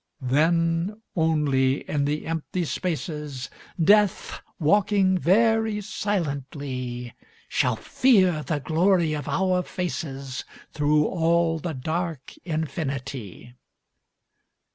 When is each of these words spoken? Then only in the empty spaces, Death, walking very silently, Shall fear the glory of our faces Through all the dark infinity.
Then 0.23 0.99
only 1.15 1.87
in 1.87 2.05
the 2.05 2.25
empty 2.25 2.65
spaces, 2.65 3.51
Death, 3.79 4.41
walking 4.57 5.15
very 5.15 5.79
silently, 5.81 7.13
Shall 7.47 7.75
fear 7.75 8.41
the 8.41 8.59
glory 8.61 9.13
of 9.13 9.27
our 9.27 9.61
faces 9.61 10.43
Through 10.71 11.05
all 11.05 11.59
the 11.59 11.75
dark 11.75 12.33
infinity. 12.43 13.53